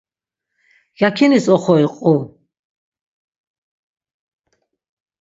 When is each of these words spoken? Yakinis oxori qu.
Yakinis 1.01 1.45
oxori 1.55 1.87
qu. 1.97 2.13